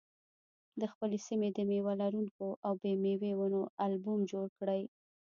د 0.79 0.81
خپلې 0.91 1.17
سیمې 1.27 1.49
د 1.53 1.57
مېوه 1.69 1.93
لرونکو 2.01 2.47
او 2.65 2.73
بې 2.81 2.93
مېوې 3.03 3.31
ونو 3.39 3.61
البوم 3.85 4.19
جوړ 4.31 4.47
کړئ. 4.59 4.81